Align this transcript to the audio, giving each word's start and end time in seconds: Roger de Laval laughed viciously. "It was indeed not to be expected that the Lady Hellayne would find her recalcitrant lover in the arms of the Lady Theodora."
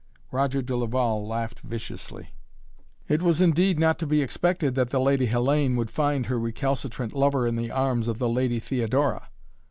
Roger 0.31 0.63
de 0.63 0.75
Laval 0.75 1.27
laughed 1.27 1.59
viciously. 1.59 2.31
"It 3.07 3.21
was 3.21 3.39
indeed 3.39 3.77
not 3.77 3.99
to 3.99 4.07
be 4.07 4.23
expected 4.23 4.73
that 4.73 4.89
the 4.89 4.99
Lady 4.99 5.27
Hellayne 5.27 5.75
would 5.75 5.91
find 5.91 6.25
her 6.25 6.39
recalcitrant 6.39 7.13
lover 7.13 7.45
in 7.45 7.55
the 7.55 7.69
arms 7.69 8.07
of 8.07 8.17
the 8.17 8.27
Lady 8.27 8.59
Theodora." 8.59 9.29